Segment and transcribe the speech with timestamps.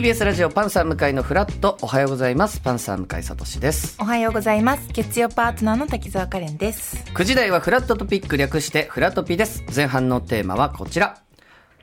[0.00, 4.88] TBS ラジオパンサー向井のフラットおはようございますパンサー向井聡ですおはようございます。
[4.94, 7.04] 月曜パートナーの滝沢カレンです。
[7.12, 11.18] 9時台はフラットトピック略してフラトピです前半のテーマはこちら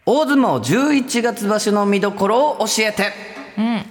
[0.08, 3.11] 大相撲11月場所の見どころを教えて
[3.55, 3.85] うん。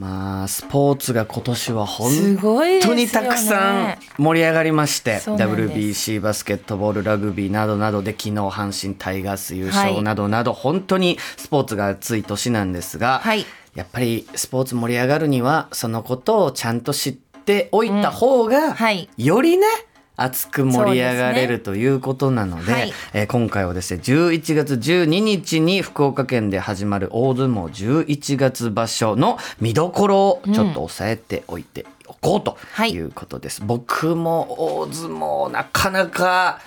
[0.00, 2.38] まあスポーツが今年は本
[2.82, 6.12] 当にたくさん盛り上がりましてそうなんです。
[6.12, 9.90] WBC バスケットボールラグビーなどなどで昨日阪神タイガース優はい。
[9.90, 13.44] 勝などなど本当にスポーツが熱い年なんですが、はい。
[13.74, 19.10] やっぱりスポーツ盛り上がるにはそのことをちゃんと知っておいた方が、はい。
[19.18, 19.66] よりね
[20.22, 22.92] 熱く盛り上がれるということなのではい。
[23.14, 36.60] えー今回はですね11月12日に福岡県で始まる大相撲11月場所の見どころをちょっと押さえておいておこうとはいいうことです、僕も大相撲なかなか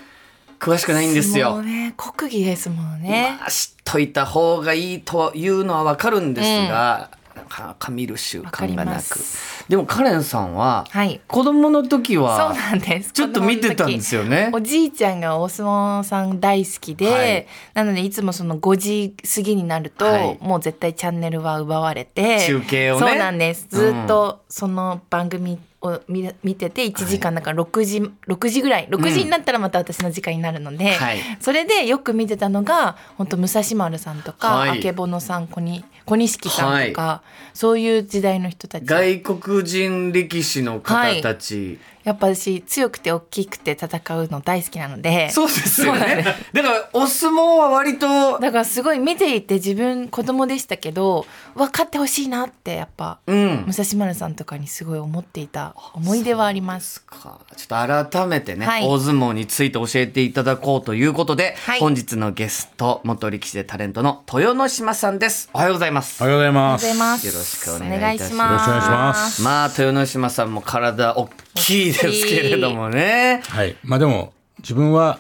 [0.59, 1.51] 詳しくないんですよ。
[1.51, 3.35] もうね、国技ですもんね。
[3.39, 9.01] まあ、知っといた方がいいというのはわかるんですが、なかなか見る習慣がなく。
[9.01, 9.65] す。
[9.69, 11.21] でもカレンさんは、はい。
[11.27, 13.11] 子供の時そうはなんです。
[13.11, 14.49] ちょっと見てたんですよね。
[14.53, 17.47] おじいちゃんがお相撲さん大好きで、はい。
[17.73, 20.37] なのでいつもその5時過ぎになると、はい。
[20.41, 23.07] もう絶対チャンネルは奪われて中継をね。
[23.07, 23.67] そうなんです。
[23.69, 31.19] ずっとその番組を見見てて1時間だから6時、6時ぐらい6時になったらまた私の時間になるので、はい。
[31.39, 34.79] それでよく見てたのが本当武蔵丸さんとか、はい。
[34.79, 37.21] あけぼのさん小に小錦さんとか、
[37.53, 38.85] そういう時代の人たち。
[38.85, 43.87] 外国人力士の方たち、やっぱ私強くて大きくて戦
[44.17, 45.29] うの大好きなので。
[45.29, 46.15] そうですよね。
[46.15, 46.53] です。
[46.53, 53.65] だからお相撲は割とだからすごい見ていて自分子供でしたけど分かってほしいなってやっぱ、うん。
[53.67, 57.01] 武蔵丸さんとかにすごい思っていた思い出はあります。
[57.03, 57.39] か。
[57.55, 58.87] ちょっと改めてね、はい。
[58.87, 61.79] 大相撲について教えていただこうということで、はい。
[61.79, 65.49] 本日のゲスト元力士でタレントの豊ノ島さんです。
[65.53, 66.21] おはようございます。
[66.21, 66.85] おはようございおはようごます。
[66.85, 67.27] ざいます。
[67.27, 68.69] よろしくお願いいたします。
[68.69, 69.41] お願いしますよろしくお願いします。
[69.41, 73.41] まあ豊ノ島さんも体大きいですけれどもね。
[73.47, 73.75] はい。
[73.83, 75.19] まあでも、自分は、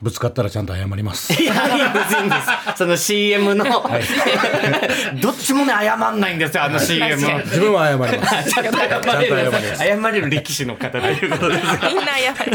[0.00, 1.32] ぶつかったらちゃんと謝ります。
[1.42, 2.76] いやいいんですいいんです。
[2.76, 3.64] その CM の、
[5.20, 7.44] どっちもね謝んないんですよあの CM 確かに。
[7.44, 8.50] 自分は 謝ります。
[8.52, 9.76] ちゃんと謝ります。
[9.78, 11.62] 謝れる力士の方ということです。
[11.82, 12.50] みんなやばい。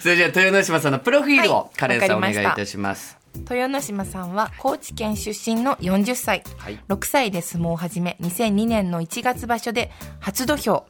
[0.00, 1.78] それじゃあ豊ノ島さんのプロフィールを、はい。
[1.78, 3.18] カレンさんお願いいたたします。
[3.34, 6.78] 豊ノ島さんは高知県出身の40歳、はい。
[6.88, 8.16] 6歳で相撲を始め。
[8.20, 10.84] 2002年の1月場所で初土俵、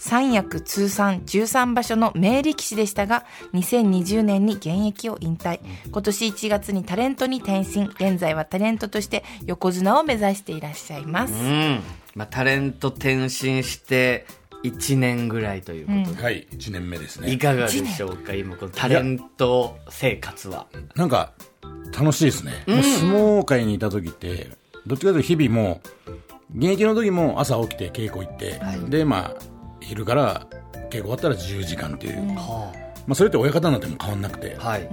[0.00, 5.60] 三役通算13場所の名力士でしたが2020年に現役を引退。
[5.90, 7.84] 今年1月にタレントに転身。
[7.84, 11.80] 現在はタレントとして横綱を目指していらっしゃいます、うん、
[12.14, 13.30] まあ、タレント転身
[13.62, 14.26] して
[14.64, 16.46] 1年ぐらいということで、はい。
[16.50, 17.36] 1年目ですいね。
[17.36, 20.66] かがでしょうか今このタレント生活は。
[20.94, 21.32] なんか、
[21.98, 22.64] 楽しいですね。
[22.66, 24.50] もう相撲界にいた時って、
[24.86, 26.18] どっちかというと日々もう、
[26.56, 29.49] 現役の時も朝起きて稽古行って、で、まあ、
[29.80, 30.46] 昼から
[30.90, 32.16] 稽古終わったら自由時間っていう。
[32.36, 32.72] は
[33.06, 34.56] まあ、それって親方なんても変わんなくて。
[34.60, 34.88] あはい、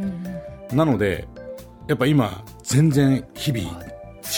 [0.73, 1.27] なので、
[1.87, 3.69] やっぱ今、全然日々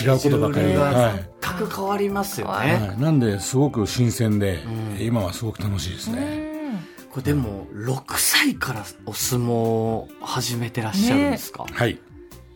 [0.01, 4.59] 違うことばかり全く変わりますよね、はい、なんですごく新鮮で、
[4.99, 6.79] 今はすごく楽しいですね、
[7.09, 11.99] これでも6歳からお相撲を始めてらっしゃるんですか、はい。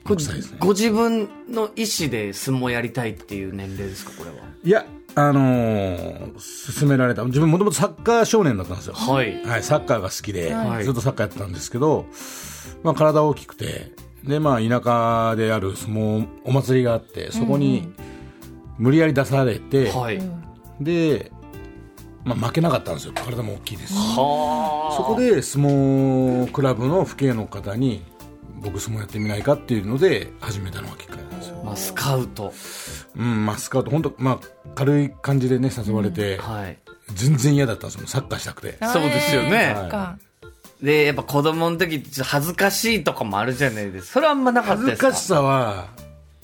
[0.03, 0.57] これ6歳ですね。
[0.59, 4.35] ご自分の意思で相撲やりたいっていう年齢ですかこれは？
[4.63, 4.85] いや
[5.15, 7.23] あのー勧められた。
[7.25, 8.93] 自分もともとサッカー少年だったんですよ。
[8.93, 9.45] はい。
[9.45, 10.83] はい、サッカーが好きで、はい。
[10.83, 12.05] ずっとサッカーやってたんですけど、
[12.83, 13.91] まあ、体大きくて
[14.23, 17.93] で、まあ、田舎である相撲お祭りがあってそこに
[18.77, 20.19] 無理やり出されて、はい、
[20.81, 21.31] で、
[22.23, 23.13] まあ、負けなかったんですよ。
[23.13, 23.97] 体も大きいですし。
[23.97, 24.95] はあ。
[24.95, 28.03] そこで相撲クラブの父兄の方に
[28.61, 31.63] 僕相撲やってみないかっていうので始めたのがきっかけですよ。
[31.63, 32.53] まあ、スカウト。
[33.15, 33.91] うん、まあスカウト。
[33.91, 34.39] 本当まあ
[34.75, 36.77] 軽い感じでね誘われて、はい。
[37.13, 38.07] 全然嫌だったんですよ。
[38.07, 38.77] サッカーしたくて。
[38.81, 39.75] そうですよね。
[39.77, 40.17] そっか。
[40.81, 44.13] でやっぱ子供の時ってちょっと恥ずかしいとかもあるじゃないですか。
[44.13, 45.07] それはあんまなかったですか？
[45.07, 45.87] 恥ずかしさは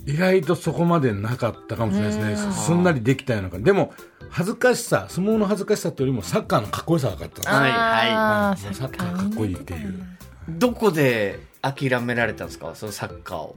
[0.05, 2.53] 意外とそこまでなかったかもしれないですね。
[2.53, 3.65] すんなりできたような感じ。
[3.65, 3.93] でも
[4.29, 7.71] 恥ずかしさ相撲の恥ずかしさってよりもサッカーのかっこよさが分かったはい。
[7.71, 10.03] あーもうサッカーかっこいいっていう。
[10.47, 12.73] どこで諦められたんですか？
[12.75, 13.55] そのサッカーを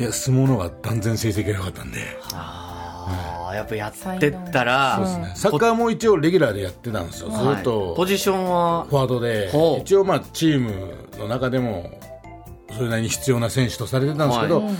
[0.00, 1.98] いや相撲の方が断然成績が良かったんで。
[2.32, 5.32] ああやっぱやってったらそうですね。
[5.36, 7.30] サッカーも一応レギュラーでやってたんですよ。
[7.30, 7.60] ずはい。
[7.60, 7.94] っと。
[7.96, 9.50] ポジションはフォワードで。
[9.50, 9.82] ほう。
[9.82, 12.00] 一応まあチームの中でも
[12.72, 14.70] それなりに必要な選手とされてたんですけど、は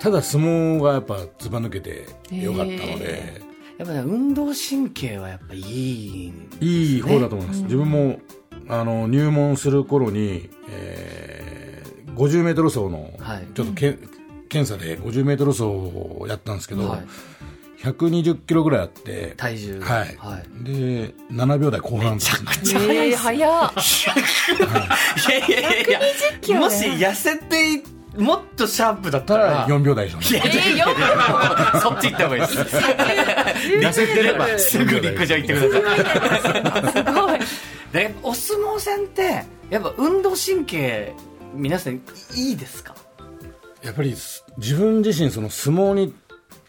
[0.00, 3.42] ただ相撲がやっぱずば抜けてよかったので、
[3.78, 8.20] やっぱね運動神経はやっぱいいいい方だと思います、自分も
[8.68, 13.46] あの入門する頃に、えー、50メートル走のはい。
[13.54, 13.98] ちょっとけ、
[14.52, 17.06] 検査で50メートル走をやったんですけど、はい。
[17.82, 19.80] 120キロぐらいあって体重。
[19.80, 20.64] はい、はい。
[20.64, 22.18] で7秒台後半。
[22.18, 23.72] ですねえー、早っ。
[25.28, 26.00] いやいやいやいや
[26.36, 26.64] 120キロね。
[26.66, 27.82] もし痩せてい
[28.16, 30.84] もっとシャープだったたらら4秒台でしょうねえー、よ
[31.80, 32.76] そっち行った方がいいです。
[33.80, 37.04] 痩せてればすぐ陸上行ってください。
[37.04, 37.38] すごい。
[37.92, 41.14] でお相撲さんってやっぱ運動神経
[41.54, 41.94] 皆さん
[42.34, 42.94] いいですか？
[43.82, 46.14] やっぱりす自分自身その相撲に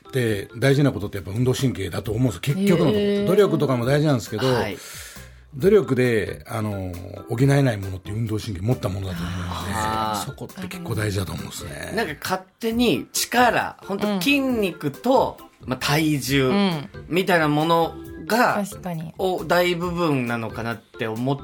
[0.08, 2.42] って大事なことってやっぱ運動神経だと思うんですよ。
[2.42, 4.78] 結局のところ、努力とかも大事なんですけど、はい。
[5.56, 6.92] 努力であの
[7.30, 11.94] 補えないものって運動神経持ったものだと思うのでそこって結構大事だと思うんですね。
[11.96, 16.90] なんか勝手に力本当筋肉と、まあ、体重ん。
[17.08, 17.94] みたいなもの
[18.26, 19.14] が、確かに。
[19.18, 21.38] お大部分なのかなって思っ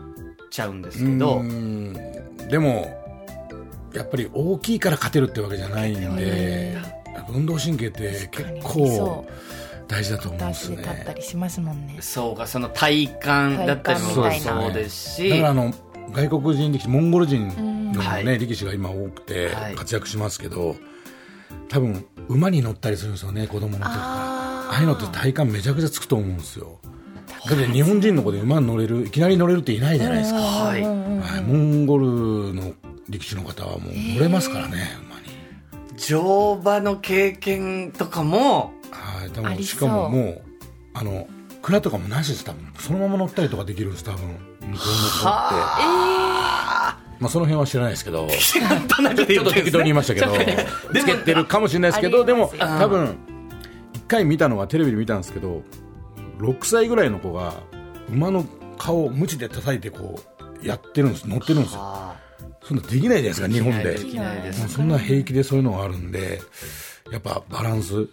[0.49, 1.43] ちゃうんですけど。
[2.49, 2.98] でも
[3.93, 6.77] やっぱり大きいから勝てるってわけじゃないんで
[7.29, 9.31] 運動神経って結そ構う。
[9.87, 11.97] 大事だと思うんです足で立ったねりしますもんね。
[11.99, 15.29] そうかその体幹だったりもそうですし。
[15.29, 15.73] だからあの
[16.11, 18.39] 外国人力士モンゴル人の、ねはい。
[18.39, 19.75] 力士が今多くてはい。
[19.75, 20.75] 活躍しますけど、
[21.69, 23.95] 多分馬に乗ったりするんですよね子供の時から。
[23.95, 26.77] あああいうのって体幹めちゃくちゃつくと思うんですよ。
[27.49, 32.73] だって日本人の子で馬に乗れるいきなり乗れるっていないじゃないですか、はいはい、モンゴルの
[33.09, 35.27] 力士の方はもう乗れますからね、馬に。
[35.97, 40.41] 乗馬の経験とかもはい多分しかももう
[40.93, 41.27] あの
[41.61, 42.73] 蔵とかもなしです多分。
[42.79, 44.19] そのまま乗ったりとかできるんです多分。
[44.21, 44.85] 向こうの子って。
[47.19, 48.27] まあその辺は知らないですけど。
[48.29, 50.31] ちょっと適当に言いましたけど
[50.93, 53.17] つけてるかもしれないですけどでも多分
[53.93, 55.63] 一回見たのはテレビで見たんですけど
[56.37, 57.55] 6歳ぐらいの子が
[58.09, 58.45] 馬の
[58.77, 60.21] 顔を鞭で叩いてこ
[60.63, 61.81] うやってるんです乗ってるんですよ。
[61.81, 62.15] あ
[62.69, 64.53] そんなできないじゃないですか日本で。
[64.53, 66.39] そんな平気でそういうのがあるんで
[67.11, 68.07] やっぱバランス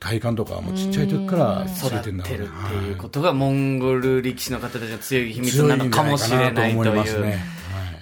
[0.00, 7.38] 体幹とかはもうちっちゃい時からついーてんだろうね育ってるっていうはことがモンゴル力士の方たちの強い秘密なんのかもしれないという。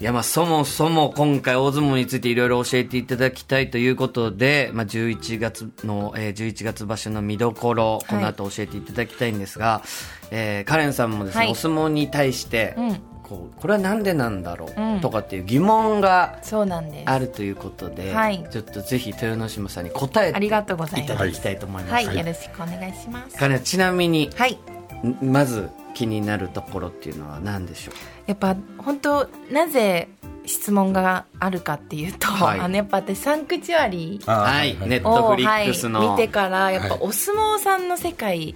[0.00, 9.82] いやまあそもそも今回大相撲についていろいろ教えていただきたいということで、まあ、11月の、えー、11月場所の見どころこの後教えていただきたいんですが、
[10.30, 11.50] えーカレンさんもですね、はい。
[11.50, 16.38] お相撲に対して、うんこうこれはなんでなんだろう、うんとかっていう疑問が。
[17.04, 20.50] あるということで、はいちょっとぜひ豊ノ島さんに答えてい。
[20.50, 21.92] ただきたいと思います。
[21.92, 23.60] はい、はいよろしくお願いします。
[23.64, 24.58] ちなみにはい。
[25.04, 27.94] んまず気になるところっていうのは何でしょう？
[28.26, 30.08] やっぱ本当なぜ
[30.44, 38.54] 質問があるかっていうと、はいあのやっぱ私サンクチュアリーあーはいネットを、フリックスのはい、見てからやっぱはいお相撲さんの世界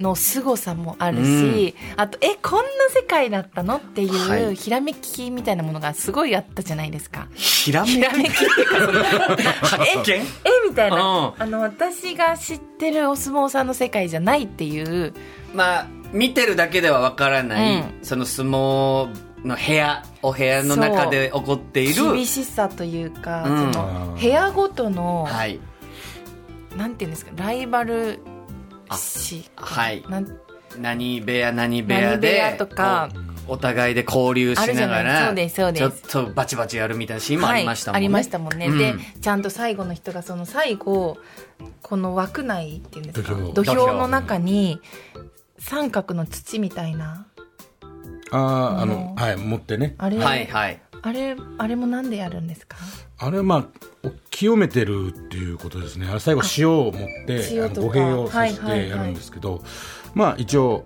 [0.00, 4.56] の凄さもあるし、あとえこんな世界だったのっていう、はい。
[4.56, 7.28] ひらめきみたいなものがすごいあったじゃないですか。
[7.34, 7.92] ひらめき？
[7.96, 8.28] ひらめき。
[8.28, 10.16] っていうかその発見？
[10.16, 10.24] え
[10.68, 11.42] みたいな、うん。
[11.42, 15.12] あの私が知ってるお相撲さんの世界じゃないっていう。
[15.54, 17.98] まあ見てるだけではわからない、うん。
[18.02, 19.08] その相撲
[19.44, 22.14] の部屋お部屋の中で起こっている。
[22.14, 23.72] 厳しさというか、うん。
[23.72, 25.60] その部屋ごとの、はい。
[26.76, 28.20] なんていうんですかライバル
[28.96, 30.04] 視はい。
[30.78, 33.08] 何部屋何部屋で屋とか。
[33.48, 36.02] おお互いで交流しながらいそうですそうです。
[36.02, 38.78] ちょっとバチバチやるみたいなシーンもありましたもんね、はい、ありましたもんね、うん。
[38.78, 41.18] でちゃんと最後の人がその最後
[41.82, 43.34] この枠内っていうんですか？
[43.34, 43.52] 土俵。
[43.52, 44.80] 土俵の中に
[45.58, 47.26] 三角の土みたいな。
[48.30, 49.96] あーあのはい持ってね。
[49.98, 52.76] あれ、はいはいあれあれもなんでやるんですか？
[53.18, 53.66] あれはまあ
[54.02, 56.06] お清めてるっていうことですね。
[56.10, 56.92] あれ最後塩を持っ
[57.26, 58.84] て語弊をさせはいはいはい。
[58.84, 59.62] てやるんですけど、
[60.14, 60.84] まあ一応、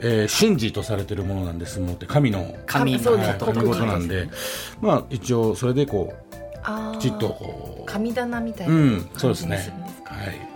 [0.00, 3.28] えー神事とされてるものなんです相撲って神の神そうです。
[3.30, 4.28] はい神事なんで
[4.80, 6.12] まあ一応それでこ
[6.62, 6.98] あー。
[6.98, 9.56] うきちっとこう神棚みたいなうん感じにそうですね。
[10.04, 10.47] はい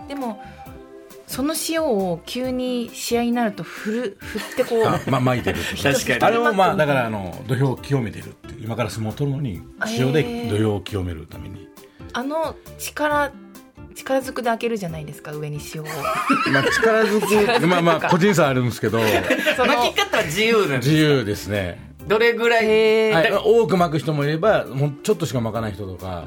[1.33, 4.85] その塩を急に試合になると振る振ってこう。
[4.85, 6.19] あまあ巻いてる確かに。
[6.19, 9.59] あれもまあだからあの土俵を清めてるって今から相撲を取るのに
[9.97, 11.67] 塩で土俵を清めるために、
[12.13, 13.31] あの力
[13.95, 15.85] 力ずくで開けるじゃないですか上に塩を。
[15.85, 18.99] まあ力ずくまあまあ個人差あるんですけど。
[19.57, 21.93] その巻き方は自由なんです自由ですね。
[22.07, 23.11] どれぐらい？
[23.11, 26.25] はい、多く巻く人もいればもうちょっとしか巻かない人とか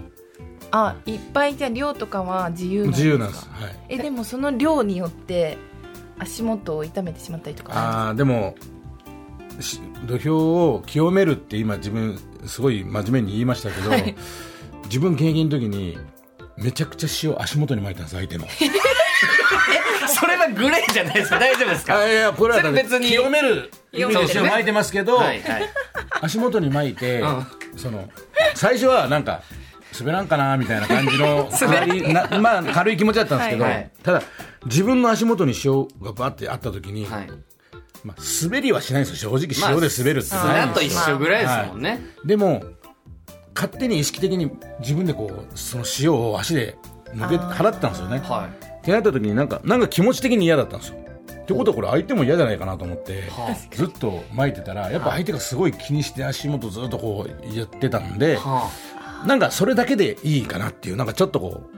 [0.84, 3.06] あいっぱいじゃあ量とかは自由なんですか？
[3.06, 5.58] 自由なんです、はい、えでもその量によって
[6.18, 8.54] 足元を痛めてしまったりとかああでも
[9.60, 10.36] し土俵
[10.74, 14.14] を清めるって今自分すごい真面目に言いましたけど、はい。
[14.84, 15.98] 自分現役の時に
[16.56, 18.46] めちゃくちゃ塩足元に巻いたんです相手の。
[20.08, 21.38] それはグレーじゃないですか？
[21.38, 21.98] 大丈夫ですか？
[21.98, 25.62] あいやこれは別に清める意味で塩巻いてますけど、はいはい。
[26.20, 27.46] 足元に巻いて、うん。
[27.76, 28.08] その
[28.54, 29.42] 最初はなんか
[30.00, 33.72] 滑らんかなみたいな感じの軽いなまあ軽い気持ちだったんですけど、はい。
[33.74, 33.90] はい。
[34.02, 34.22] ただ
[34.66, 37.30] 自分の足元に潮がバッてあった時に、はい。
[38.04, 39.38] まあ、滑りはしないんですよ。
[39.38, 42.00] 正直潮で滑るってないんですよ、一緒ぐらいですもんね。
[42.24, 42.62] でも
[43.54, 44.50] 勝手に意識的に
[44.80, 46.76] 自分でこうその塩を足で
[47.14, 48.18] 抜け払ったんですよね。
[48.18, 48.48] は
[48.78, 50.98] ってなった時になんかなんか気持ち的に嫌だったんですよ。
[50.98, 53.22] ってことはこれ相手も嫌じゃないかなと思って
[53.70, 58.36] ずっと巻いてたらやっぱ相手がすごい気にして足元ずっとこうやってたんでい。
[58.36, 58.68] は
[59.24, 61.76] なんかそれだけでいいかなっていうなんかちょっとこう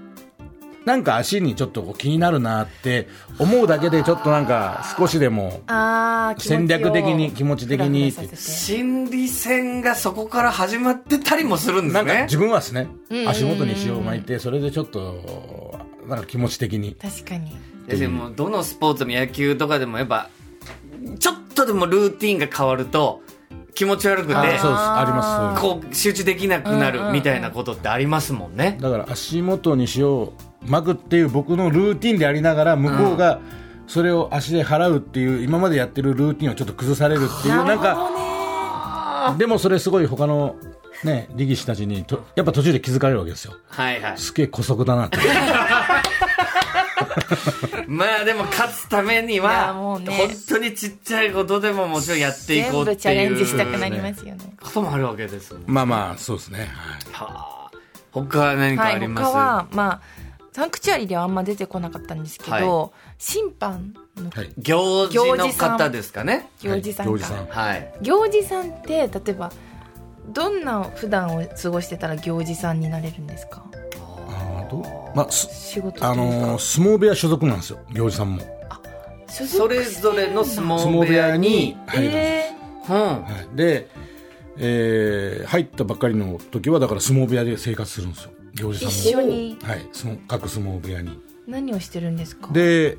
[0.88, 8.36] なんか足にちょっとこう気になるなって思うだけでちょっとなんか少しでもああ戦略的に気持ち的にってあ。
[8.36, 12.04] 心理戦がそこから始まってたりもするんですね。
[12.04, 12.88] なんか自分はですね、
[13.26, 16.94] 足元に塩を巻いて、それでちょっと、なんか気持ち的に。
[16.94, 17.54] 確かに
[17.86, 20.30] でもどのスポーツも野球とかでもやっぱ
[21.18, 23.22] ちょっとでもルーティンが変わると
[23.78, 24.44] 気持ち悪くてあ
[25.06, 25.62] ります。
[25.62, 28.76] こう集中できなくなるみたいなことってありますもんね。
[28.80, 30.32] だから足元に塩を
[30.66, 33.38] 巻くっていう僕のルーティンでありながら、向こうが
[33.86, 40.56] それを足で払うっていう、今までやってるルーティンをちょっと崩されるっていう、なんか、でもそれすごい他の、
[41.04, 43.54] ね、力士たちにと、やっぱ途中で気づかれるわけですよ。
[43.68, 44.18] はいはい。
[44.18, 45.18] すげえ姑息だなって。
[47.88, 52.96] まあでも勝つためには、もうね本当にちっちゃいことでももちろんやっていこうっていう。
[52.96, 55.62] 全部チャレンジしたくなりますよねこともあるわけですもん。
[55.66, 56.58] まあまあ、そうですね。
[56.60, 56.68] はい
[57.12, 57.70] はあ。
[58.12, 60.00] 他は何かはいあります、他はまあ
[60.52, 64.52] サンクチュアリではあんま出てこなかったんですけど、は審判のはい。
[64.58, 66.48] 行事の方ですかね。
[66.60, 67.92] 行司さんか、はい行司さんはい。
[68.02, 69.52] 行司さんって例えば
[70.30, 73.62] どんな普段を過ごしてたら行司さんになれるんですか？
[74.30, 74.82] あーと、
[75.14, 76.10] まあ、す仕事というか。
[76.10, 78.42] あのー相撲部屋所属なんですよ、行司さんも。
[79.28, 82.92] 所属それぞれの相相撲部屋屋にに、入るんです。
[82.92, 82.96] えうん。
[82.96, 83.88] はい、で、
[84.58, 89.22] えー入ったばっかりの時はだから相撲部屋で生活するんですよ行司ー、さんも。
[89.22, 89.58] 一緒に。
[89.62, 89.88] はい。
[89.92, 91.18] その各相撲部屋に。
[91.46, 92.48] 何をしてるんですか？
[92.52, 92.98] で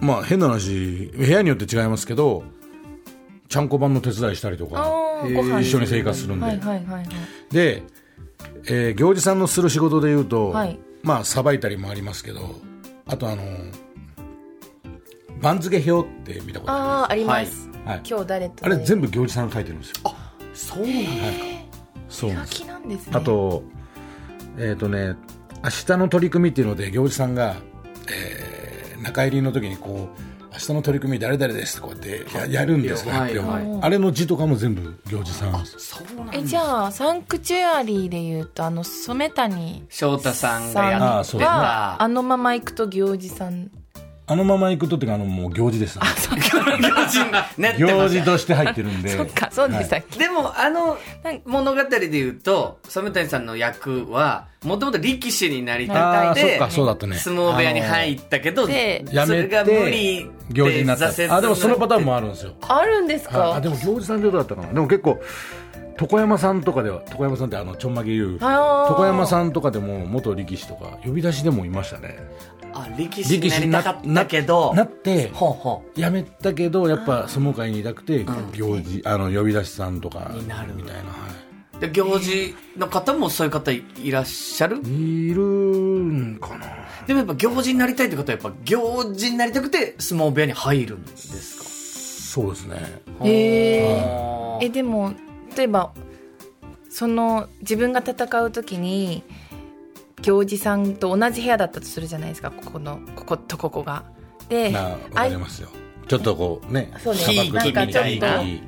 [0.00, 2.44] まあ変な話部屋によって違いますけど
[3.48, 4.86] ちゃんこ番の手伝いしたりとか
[5.60, 7.06] 一緒に生活するんで、はいはいはいはい。
[7.50, 7.82] で、
[8.66, 12.56] えー行司さんのする仕事でいうと、はいまあさばいたりもありますけど
[13.06, 13.42] あとあの
[15.40, 19.96] 番付表って見たことああああります、はい、今日誰とあれ誰全部行司さんが書いてるんですよ。
[20.54, 21.00] そうなんだ。
[22.08, 22.66] そうなんです。
[22.66, 23.12] なんですね。
[23.14, 23.62] あと、
[24.58, 25.14] えっ、とね、
[25.62, 27.56] 明日の取り組みっていうので、行司さんが、
[28.10, 28.48] えー
[29.02, 35.66] 中入りの時にこう、明日の取り組み誰々ですってこうやってややるんですよ、はい発表はいあれの字とかも全部行司さん。
[35.66, 36.32] そうなんだ。
[36.34, 42.02] えじゃあサンクチュアリーでいうとあの染谷翔太さんがやってた。
[42.02, 43.70] あのまま行くと行司さん
[44.30, 46.04] あのまま行くとっていうか、あのもう行司です、ね。
[46.04, 49.08] 行事になってま行す司として入ってるんで。
[49.16, 50.98] そっかそうでしたっけ、でも、あの
[51.46, 57.16] 物語で言うと、染谷さんの役は、もともと力士になりあたく、あそってか、そうだったね。
[57.16, 61.08] 相撲部屋に入ったけど、でやめそれが無て理、行司になった。
[61.08, 62.52] あ、でもそのパターンもあるんですよ。
[62.68, 64.74] あるんですか、はいあ、でも行司さんってどうだったかな。
[64.74, 65.18] でも結構、
[66.00, 68.32] 床山さんとかでは、床山さんってあの、ちょんまげ言う。
[68.34, 72.18] 床山さんとかでも元力士とか呼び出しでもいましたね
[72.72, 81.06] あ、力士になりたかったけど、なってほうほ辞めたけどやっぱ相撲界にいたくて行事あの呼び出しさんとかになるみたいな、は
[81.76, 81.80] う。
[81.80, 86.66] で、行事の方もそういう方いいらっしゃるい、いるんかな
[87.06, 92.76] でもやっぱ行事になりたいってことは、やっぱ行事になりたくて相撲部屋に入るんですそうですね
[93.18, 95.14] かへえでも
[95.56, 95.92] 例えば
[96.90, 99.22] その自分が戦う時に
[100.22, 102.50] 行司さんと同じ部屋だったとするじゃないですか。
[102.50, 104.04] ここのこことここが。
[104.48, 105.68] でまあわかりますよ。
[106.08, 107.20] ちょっとこうねそうね。
[107.20, 108.44] 砂漠的なんかちょっとみたい。
[108.46, 108.62] に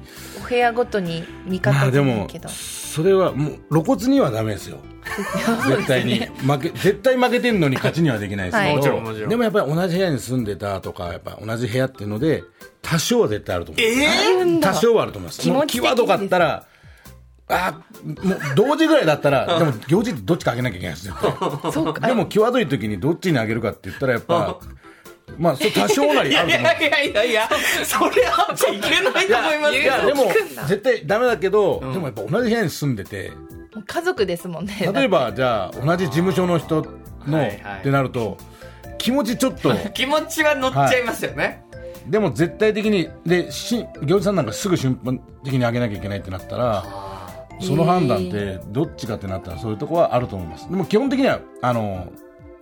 [0.45, 4.79] お部屋ごとに見ま方あでもじゃないけど、それはもう露骨にはダメですよ。
[5.69, 6.21] 絶対に。
[6.21, 8.75] 負け絶対負けてんのに勝ちにはできないですはい。
[8.75, 9.29] けど、もちろんもちろん。
[9.31, 12.45] でもやっぱり同じ部屋に住んでたとかやっぱ同じ部屋っていうので
[12.83, 14.73] 多少は絶対あると思うえあるんだ。
[14.73, 15.41] 多少はあると思います。
[15.41, 16.67] 気持ち際どかったら、
[17.51, 21.17] あもう同時ぐらいだったら、でも行事ってどっちかあげなきゃいけないですよ。
[21.73, 22.07] そうか。
[22.07, 24.59] でも際どい時にどっちにあげるかって言ったらやっぱ、
[25.39, 26.73] まあ、それ多少なりあると思う。
[26.83, 27.49] いやいやいや、
[27.85, 30.07] それあっちゃいけないと思いますいや、けど。
[30.09, 30.33] でも
[30.67, 33.33] 絶対ダメだけど、でもやっぱ同じ部屋に住んでて、
[33.87, 34.91] 家族ですもんね。
[34.93, 36.87] 例えば、じゃあ、同じ事務所の人
[37.27, 38.37] の、ってなると、
[38.99, 41.65] 気持ちちょっと、 気持ちは乗っちゃいますよね。
[42.07, 46.85] でも絶対的に、で、し行司さんなんかすぐ瞬間的にあげなきゃいけないってなったら、
[47.61, 50.69] その判断ってどっちかってなったらそういうとこはあると思います。
[50.69, 52.13] でも基本的には、あの、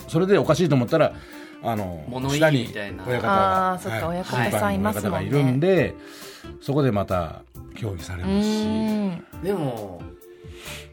[0.09, 1.13] それでおかしいと思ったら、
[1.63, 3.05] あの、物言い下にみたいな。
[3.07, 5.11] 親方が、あーそっかはい親方さんいますもんね。
[5.11, 5.95] がいるんで、
[6.61, 7.43] そこでまた
[7.75, 10.01] 協議されうますし、でも、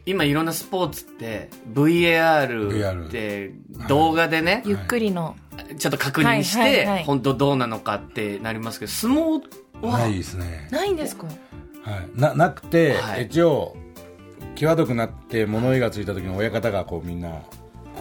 [0.06, 3.52] 今いろんなスポーツって VAR って
[3.88, 5.36] 動画でね、ゆっくりの。
[5.78, 7.04] ちょっと確認して、い。
[7.04, 9.42] 本当どうなのかってなりますけど、相撲
[9.82, 10.68] は、ないですね。
[10.70, 11.26] ないんですか？
[11.26, 12.08] はい。
[12.14, 13.24] な、なくて、はい。
[13.26, 13.74] 一応、
[14.56, 17.42] 際どくなって物言いがついた時に親方がこうみんな、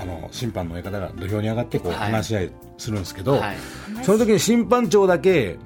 [0.02, 3.56] あの、審判の親方が土俵に上がってこうはい話し合いするんですけど、はい。
[4.04, 5.58] その時に審判長だけ、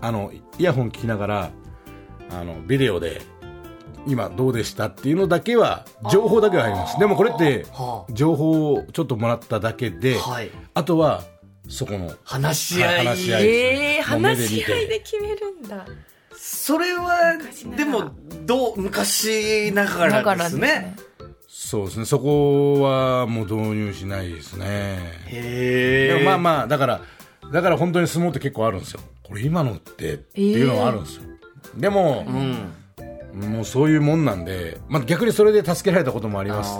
[0.00, 1.50] あの、イヤホン聞きながら、
[2.30, 3.20] あの、ビデオで、
[4.06, 6.98] 今どうでしたっていうのだけは、情報だけはあります。
[6.98, 10.50] でもこれっては、情報をちょっともらっただけで、はい。
[10.74, 11.24] あとは、
[11.68, 12.96] そこの、話し合い。
[12.96, 15.86] はい話し合いで話し合いで決めるんだ。
[16.48, 17.34] それは
[17.76, 18.12] でも、
[18.46, 20.94] どう、昔ながだかららですね。。
[21.48, 24.66] そうですね、そこはもう導入しないですね。
[25.26, 26.24] へえ。
[26.24, 27.00] まあまあ、だから、
[27.52, 29.00] だから本当に相撲って結構あるんですよ。
[29.24, 31.22] これ今のってっていうのはあるんですよ。
[31.76, 33.50] でも、うん。
[33.50, 36.76] もうそういうもんなんで、まあ逆にそれで助けられたこともありますし。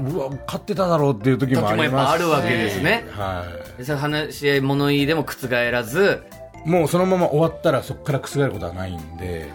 [0.00, 1.88] うわ、勝ってただろうっていう時もありますし。
[1.88, 3.44] 時もやっぱあるわけですねは
[3.82, 6.39] それ話し合い物言いでも覆らず、い。
[6.64, 9.50] もうそのまま終わったらそこから覆ることはないんで、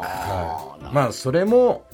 [0.00, 0.94] はい。
[0.94, 1.84] まあそれも、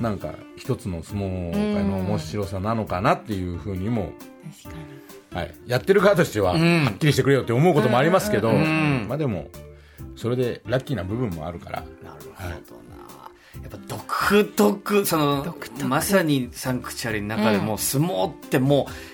[0.00, 4.12] なんか一つの相撲界の面白さなのかなっていうふうにも、
[4.62, 5.02] 確かに。
[5.34, 6.84] はい、やってる側としては、ん。
[6.84, 9.48] はっきりしてくれよって思うこともありますけど、んまあでも、
[10.16, 11.86] それでラッキーな部分もあるから、なる
[12.68, 13.02] ほどな。
[13.62, 15.84] やっぱ独特、その独、特。
[15.86, 19.11] まさにサンクチュアリの中でも、相撲ってもう、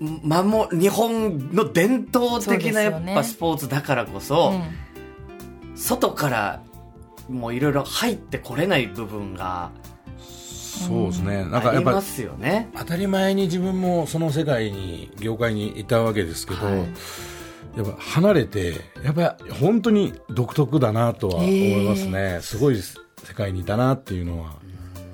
[0.00, 4.88] 守日本の伝統的なやっぱスポーツだからこそ、うん
[5.78, 6.60] 外から
[7.28, 9.70] もういろいろ入ってこれない部分が
[10.18, 12.68] そうですね、なんかやっぱありますよね。
[12.76, 16.86] 当たり前に自分もその世界に、業界にいたわけですけど、はい
[17.76, 22.40] やっぱ離れて、やっぱ本当に独特だなとは思いますね。
[22.42, 24.56] すごい世界にいたなっていうのは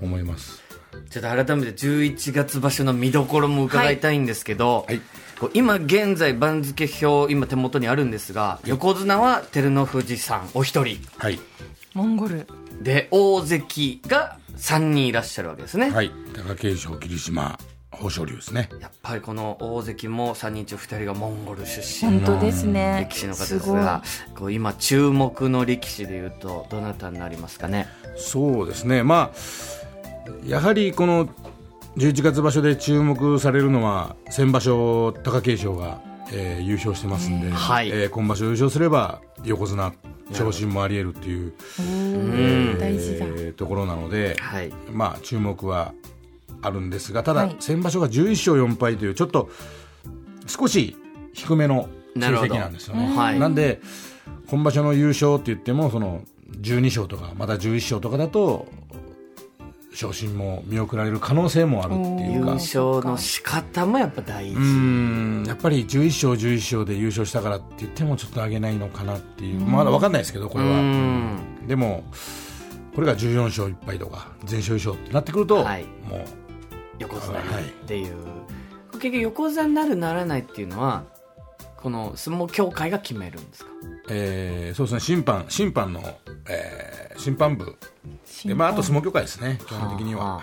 [0.01, 0.64] 思います。
[1.11, 5.01] ちょっと改めて11月場所の見どころも伺いたいんですけど、はい
[5.41, 11.41] こう今現在番付表今手元にあるんですが、横綱は照ノ富士さんお一人はい。
[11.93, 12.47] モンゴル。
[12.81, 16.13] で大関が3人いらっしゃるわけですね、はい。
[16.35, 17.59] 貴景勝、霧島、
[17.93, 18.69] 豊昇龍ですね。
[18.81, 22.99] やっぱりこの大関も3人中2人がモンゴル出身の本当ですね。
[23.01, 24.03] 力士の方ですが
[24.37, 27.89] こう今注目の力士でいうとどなたになりますかね？
[28.17, 29.03] そうですね。
[29.03, 29.37] まあ、
[30.47, 31.29] やはりこの
[31.97, 36.01] 11月場所で注目されるのは、先場所、貴景勝が、
[36.33, 37.89] えー優勝してますんで、はい。
[37.91, 39.93] えー今場所優勝すれば、横綱、
[40.33, 43.27] 昇進もあり得るっていう、おー大事だ。
[43.27, 44.73] えーところなので、はい。
[44.93, 45.93] まあ、注目は
[46.63, 47.57] あるんですが、ただ、はい。
[47.61, 49.51] 先場所が11勝4敗という、ちょっと
[50.47, 50.97] 少し
[51.33, 53.15] 低めの成績なんですよね。
[53.17, 53.39] はい。
[53.39, 53.81] なんで、
[54.49, 56.23] 今場所の優勝って言っても、その
[56.61, 58.67] 12勝とか、また11勝とかだと、
[59.95, 62.53] 昇進も見送られる可能性もあるってい優うか。
[62.55, 70.77] 勝の仕方もやっぱ大事、やっぱり11勝、11勝で優勝したからって言ってもちょっと上げないのかなっていう、まだ分かんないですけど、これうは。
[70.79, 71.39] ん。
[71.67, 72.05] でも、
[72.95, 75.85] これが14勝1敗とか、全勝優勝ってなってくると、はい。
[76.09, 76.25] もう、
[76.99, 77.43] 横綱っ
[77.87, 78.15] ていう、
[78.93, 81.05] 結局横綱になるならないっていうのは
[81.85, 83.71] この相撲協会が決めるんですか？
[84.09, 86.03] えーそうですね、審判、審判の、
[86.49, 87.77] えー審判部。
[88.45, 90.25] で、まあ、あと相撲協会ですね、基本的には。
[90.25, 90.41] はあは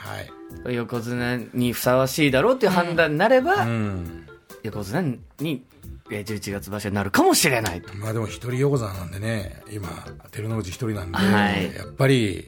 [0.65, 0.75] はい。
[0.75, 4.27] 横綱にふさわしいだろうっていう判断になれば、うん。
[4.63, 5.01] 横綱
[5.39, 5.63] に
[6.11, 9.89] えー11月場所になるかもしれないとまあでも一人横綱なんでね、今、
[10.31, 12.47] 照ノ富士一人なんで、はいやっぱり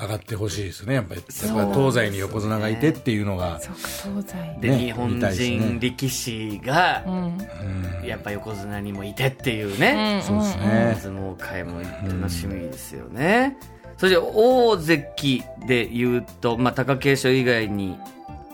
[0.00, 0.94] 上がってほしいですね。
[0.94, 3.78] やっぱり、やっぱり東西に横綱がいてっていうのが、そうか、
[4.22, 4.24] 東
[4.56, 4.60] 西。
[4.60, 5.28] で、ね日本人
[5.74, 7.14] ね力士がう、ん。
[7.14, 10.98] うんやっぱ横綱にもいてっていうね、そうですね。
[11.00, 13.58] 相撲界も楽しみですよね。
[13.98, 17.98] そして大関で言うと、まあ、貴景勝以外に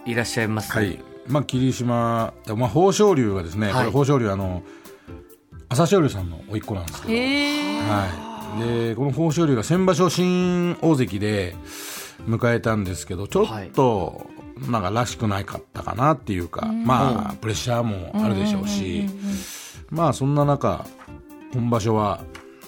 [0.04, 0.72] いらっしゃいます？
[0.72, 0.98] はい。
[1.28, 4.62] まあ、霧島、まあ、豊昇龍がですね、はいこれ豊昇龍、あの、
[5.68, 7.14] 朝青龍さんの甥っ子なんですけど。
[7.14, 8.25] はい。
[8.58, 11.54] で、この豊昇龍が先場所新大関で
[12.28, 14.26] 迎えたんですけど、ちょっと、
[14.70, 19.06] なんからしくないかったかなっていうか、まあ、プレッシャーもあるでしょうし、
[19.90, 20.86] まあ、そんな中、
[21.52, 22.22] 今場所は、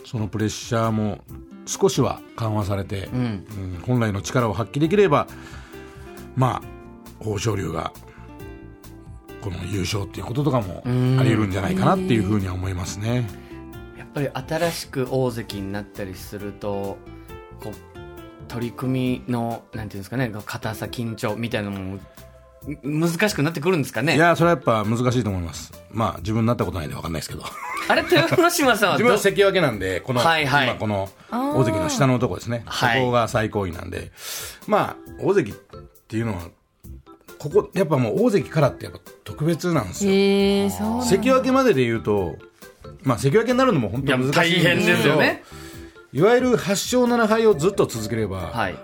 [0.05, 1.19] そのプレッシャーも
[1.67, 3.21] 少しは緩和されて、うん。
[3.21, 5.27] うん本来の力を発揮できれば、
[6.37, 7.93] まあ、豊昇龍が、
[9.43, 13.27] この優勝っていうこととかもあり得るんじゃないかなっていうふうには思いますね。
[14.19, 16.99] ぱり新しく大関になったりすると、
[17.63, 17.75] こう、
[18.49, 21.99] 取り組みの、なんていうんですかね、硬さ、緊張みたいなのも
[22.83, 24.17] 難しくなってくるんですかね？
[24.17, 25.73] いや、それはやっぱ難しいと思います。
[25.91, 27.45] まあ、自分になったことないんで分かんないですけど。
[27.89, 32.63] あれ、豊ノ島さんはど 自分は関脇なんで、この、はいはい今この大関の下のとこですね。
[32.67, 34.11] はいそこが最高位なんで、
[34.67, 35.55] まあ、大関っ
[36.09, 36.43] ていうのは、
[37.39, 41.03] ここ、やっぱもう大関からってやっぱ特別なんですよ。
[41.03, 42.37] 関脇までで言うと、
[43.09, 45.43] まあ、関脇になるのも本当に難しいん大変ですですよね。
[46.13, 48.77] いわゆる8勝7敗をずっと続ければ、はい。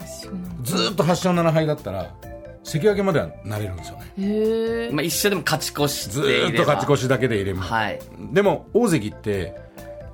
[0.63, 2.15] ずっと8勝7敗だったら、
[2.63, 4.91] 関脇まではなれるんですよね。
[4.93, 7.63] まあ、一緒でも勝ち越してずいればーっと勝ち越しだけでいれば。
[7.63, 8.01] はい。
[8.33, 9.55] でも、大関って、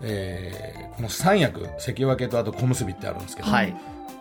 [0.03, 3.75] えーこの三役、関脇とあと小結ってあるんですけど、はい。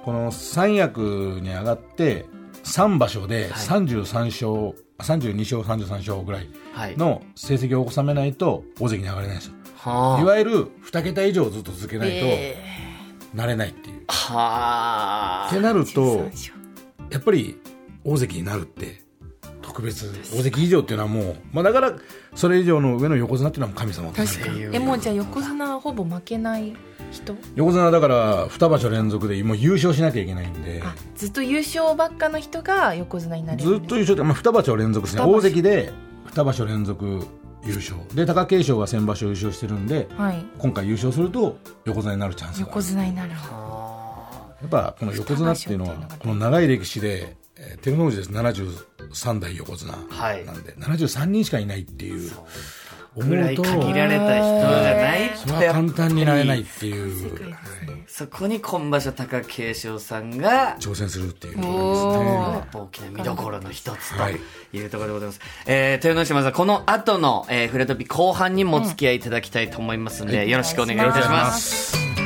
[0.06, 2.26] この三役に上がって、
[2.64, 6.96] 3場所で33勝、32勝、33勝ぐらいはい。
[6.96, 9.54] の成績を収めないと大関に上がれないんですよ。
[9.82, 12.58] はいわゆる2桁以上ずっと続けないとえ
[13.34, 14.04] なれないっていう。
[14.08, 14.14] あ。
[14.14, 15.48] はあ。
[15.50, 16.30] ってなるーと
[17.10, 17.58] やっぱり
[18.04, 19.02] 大関になるって
[19.62, 21.94] 特別大関以上っていうのはもう、まあ、だから
[22.36, 24.64] それ以上の上の横綱っていうのは神様確かに。
[24.64, 26.74] え、もうじゃあ横綱はほぼ負けない
[27.12, 27.36] 人？
[27.56, 30.82] 横綱だから2場所連続でもう優勝しなきゃいけないんで。
[30.84, 35.22] あ、ずっと優勝ばっかの人が横綱になれるずっと優勝って、まあ、2場所連続ですね。
[35.24, 35.94] 大関で
[36.34, 37.26] 2場所連続
[37.70, 37.98] 優勝。
[38.16, 40.46] で貴景勝が先場所優勝してるんではい。
[40.58, 42.68] 今回優勝すると横綱になるチャンスがある。
[42.70, 43.30] 横綱になる。
[43.32, 43.36] や
[44.66, 48.32] っぱこの横綱っていうのはこの長い歴史で、えー照ノ富士です。
[48.32, 50.46] 73代横綱なんで、はい。
[50.46, 52.32] 73人しかいないっていう。
[52.32, 52.46] 思ぐ
[53.18, 57.56] らうとい限られた人じゃないそれは簡単になれないっていう、ね。
[58.08, 62.82] そこに今場所貴景勝さんが挑戦するっていうとこおろですね。
[62.82, 64.36] 大きな見どころの一つはい
[64.72, 65.40] というところでございます。
[65.66, 72.19] えー、豊ノ島さん、この後の、えー、フレトピ後半にもお付き合いいただきたいと思いますので、よろしくお願いいたします。